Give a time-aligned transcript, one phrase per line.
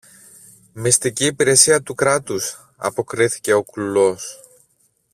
[0.73, 4.41] Μυστική υπηρεσία του Κράτους, αποκρίθηκε ο κουλός.